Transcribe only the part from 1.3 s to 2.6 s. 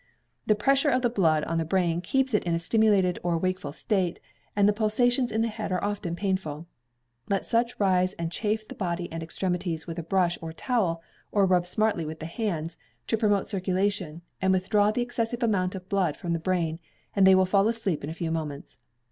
on the brain keeps it in a